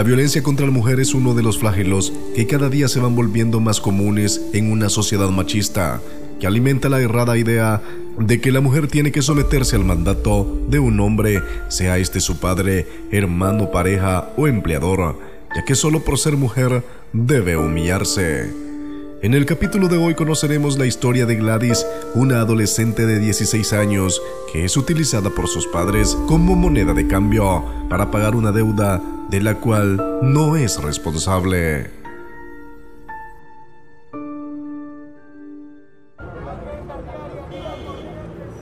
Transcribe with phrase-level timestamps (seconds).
[0.00, 3.14] La violencia contra la mujer es uno de los flagelos que cada día se van
[3.14, 6.00] volviendo más comunes en una sociedad machista,
[6.40, 7.82] que alimenta la errada idea
[8.18, 12.38] de que la mujer tiene que someterse al mandato de un hombre, sea este su
[12.38, 15.18] padre, hermano, pareja o empleador,
[15.54, 16.82] ya que solo por ser mujer
[17.12, 18.69] debe humillarse.
[19.22, 24.22] En el capítulo de hoy conoceremos la historia de Gladys, una adolescente de 16 años
[24.50, 28.98] que es utilizada por sus padres como moneda de cambio para pagar una deuda
[29.28, 31.90] de la cual no es responsable.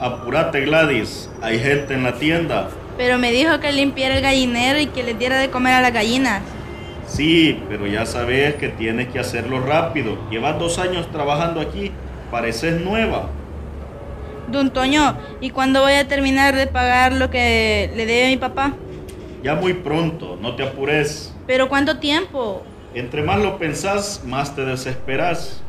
[0.01, 2.69] Apúrate Gladys, hay gente en la tienda.
[2.97, 5.93] Pero me dijo que limpiara el gallinero y que le diera de comer a las
[5.93, 6.43] gallinas.
[7.09, 10.19] Sí, pero ya sabes que tienes que hacerlo rápido.
[10.31, 11.91] Llevas dos años trabajando aquí,
[12.31, 13.31] pareces nueva.
[14.49, 18.37] Don Toño, ¿y cuándo voy a terminar de pagar lo que le debe a mi
[18.37, 18.75] papá?
[19.43, 21.35] Ya muy pronto, no te apures.
[21.47, 22.63] ¿Pero cuánto tiempo?
[22.95, 25.63] Entre más lo pensás, más te desesperas.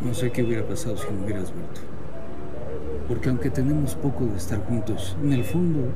[0.00, 1.80] No sé qué hubiera pasado si no hubieras vuelto.
[3.08, 5.92] Porque aunque tenemos poco de estar juntos, en el fondo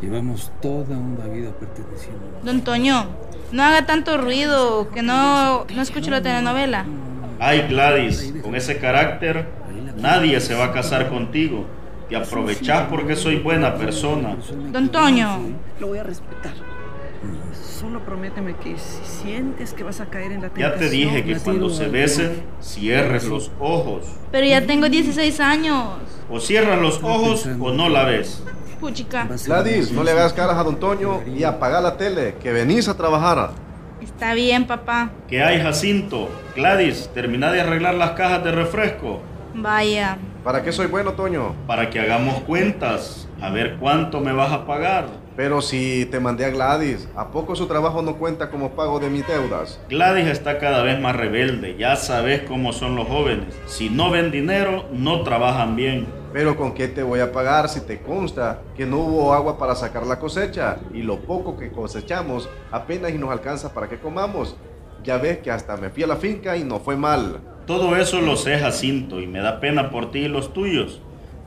[0.00, 2.40] llevamos toda una vida perteneciendo.
[2.42, 3.06] Don Toño,
[3.52, 6.86] no haga tanto ruido, que no, no escucho la telenovela.
[7.38, 9.48] Ay, Gladys, con ese carácter,
[9.96, 11.66] nadie se va a casar contigo.
[12.08, 14.36] Te aprovechás porque soy buena persona.
[14.72, 15.38] Don Toño.
[15.78, 16.52] Lo voy a respetar.
[17.52, 20.78] Solo prométeme que si sientes que vas a caer en la Ya tentación...
[20.78, 24.06] te dije que cuando se besen, cierres los ojos.
[24.30, 25.98] Pero ya tengo 16 años.
[26.30, 28.42] O cierras los ojos o no la ves.
[28.80, 29.28] Puchica.
[29.46, 32.96] Gladys, no le hagas caras a Don Toño y apaga la tele, que venís a
[32.96, 33.50] trabajar.
[34.00, 35.10] Está bien, papá.
[35.28, 36.30] ¿Qué hay, Jacinto?
[36.56, 39.20] Gladys, termina de arreglar las cajas de refresco.
[39.54, 40.16] Vaya.
[40.42, 41.54] ¿Para qué soy bueno, Toño?
[41.66, 43.28] Para que hagamos cuentas.
[43.42, 45.06] A ver cuánto me vas a pagar.
[45.34, 49.08] Pero si te mandé a Gladys, ¿a poco su trabajo no cuenta como pago de
[49.08, 49.80] mis deudas?
[49.88, 51.76] Gladys está cada vez más rebelde.
[51.78, 53.58] Ya sabes cómo son los jóvenes.
[53.64, 56.06] Si no ven dinero, no trabajan bien.
[56.34, 59.74] Pero ¿con qué te voy a pagar si te consta que no hubo agua para
[59.74, 60.76] sacar la cosecha?
[60.92, 64.54] Y lo poco que cosechamos apenas y nos alcanza para que comamos.
[65.02, 67.40] Ya ves que hasta me fui a la finca y no fue mal.
[67.66, 71.00] Todo eso lo sé, Jacinto, y me da pena por ti y los tuyos.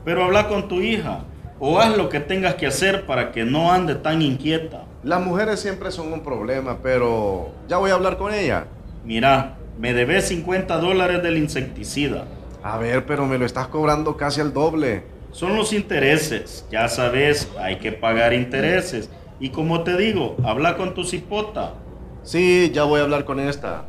[0.04, 1.24] Pero habla con tu hija,
[1.58, 4.84] o haz lo que tengas que hacer para que no ande tan inquieta.
[5.02, 8.66] Las mujeres siempre son un problema, pero ya voy a hablar con ella.
[9.04, 12.24] Mira, me debes 50 dólares del insecticida.
[12.62, 15.04] A ver, pero me lo estás cobrando casi al doble.
[15.32, 19.10] Son los intereses, ya sabes, hay que pagar intereses.
[19.40, 21.74] Y como te digo, habla con tu cipota.
[22.22, 23.86] Sí, ya voy a hablar con esta.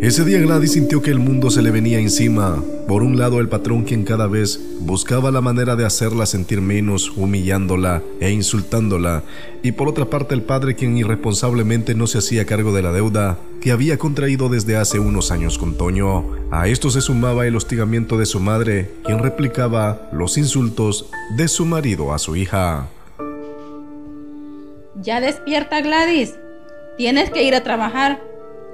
[0.00, 2.62] Ese día Gladys sintió que el mundo se le venía encima.
[2.86, 7.10] Por un lado el patrón quien cada vez buscaba la manera de hacerla sentir menos,
[7.16, 9.24] humillándola e insultándola.
[9.64, 13.38] Y por otra parte el padre quien irresponsablemente no se hacía cargo de la deuda
[13.60, 16.26] que había contraído desde hace unos años con Toño.
[16.52, 21.66] A esto se sumaba el hostigamiento de su madre, quien replicaba los insultos de su
[21.66, 22.86] marido a su hija.
[25.02, 26.36] Ya despierta Gladys.
[26.96, 28.22] Tienes que ir a trabajar.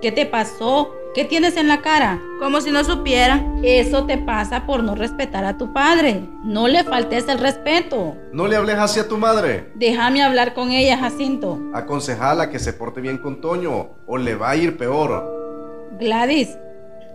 [0.02, 0.92] ¿Qué te pasó?
[1.14, 2.20] ¿Qué tienes en la cara?
[2.40, 3.40] Como si no supiera.
[3.62, 6.24] Eso te pasa por no respetar a tu padre.
[6.42, 8.16] No le faltes el respeto.
[8.32, 9.70] No le hables así a tu madre.
[9.76, 11.60] Déjame hablar con ella, Jacinto.
[11.72, 15.92] Aconsejala que se porte bien con Toño o le va a ir peor.
[16.00, 16.58] Gladys,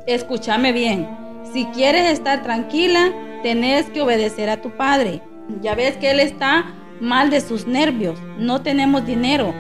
[0.08, 1.10] escúchame bien.
[1.52, 3.12] Si quieres estar tranquila,
[3.44, 5.22] tenés que obedecer a tu padre.
[5.62, 8.18] Ya ves que él está mal de sus nervios.
[8.38, 9.54] No tenemos dinero.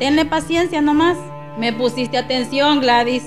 [0.00, 1.16] Tenle paciencia nomás.
[1.60, 3.22] Me pusiste atención, Gladys.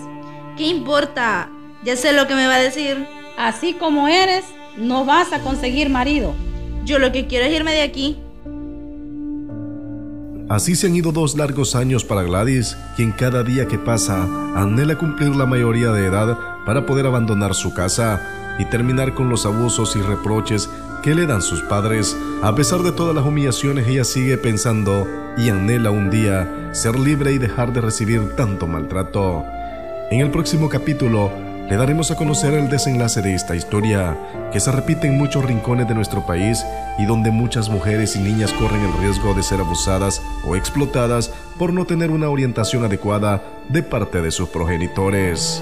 [0.58, 1.52] ¿Qué importa?
[1.84, 3.06] Ya sé lo que me va a decir.
[3.38, 4.44] Así como eres,
[4.76, 6.34] no vas a conseguir marido.
[6.84, 8.18] Yo lo que quiero es irme de aquí.
[10.50, 14.24] Así se han ido dos largos años para Gladys, quien cada día que pasa
[14.56, 19.46] anhela cumplir la mayoría de edad para poder abandonar su casa y terminar con los
[19.46, 20.70] abusos y reproches
[21.04, 22.18] que le dan sus padres.
[22.42, 25.06] A pesar de todas las humillaciones, ella sigue pensando
[25.38, 29.46] y anhela un día ser libre y dejar de recibir tanto maltrato.
[30.10, 31.30] En el próximo capítulo
[31.70, 34.18] le daremos a conocer el desenlace de esta historia,
[34.54, 36.66] que se repite en muchos rincones de nuestro país
[36.98, 41.74] y donde muchas mujeres y niñas corren el riesgo de ser abusadas o explotadas por
[41.74, 45.62] no tener una orientación adecuada de parte de sus progenitores.